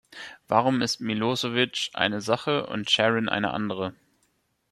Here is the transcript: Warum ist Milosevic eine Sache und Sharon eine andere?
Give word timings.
Warum 0.47 0.81
ist 0.81 0.99
Milosevic 0.99 1.91
eine 1.93 2.21
Sache 2.21 2.65
und 2.65 2.89
Sharon 2.89 3.29
eine 3.29 3.53
andere? 3.53 3.93